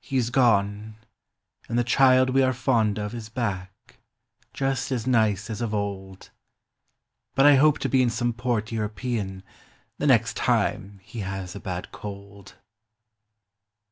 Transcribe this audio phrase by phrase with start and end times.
[0.00, 0.94] He's gone,
[1.68, 3.98] and the child we are fond of Is back,
[4.54, 6.30] just as nice as of old.
[7.34, 9.42] But I hope to be in some port European
[9.98, 12.54] The next time he has a bad cold.